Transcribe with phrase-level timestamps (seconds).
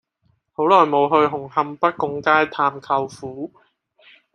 [0.53, 3.51] 好耐無去紅磡北拱街探舅父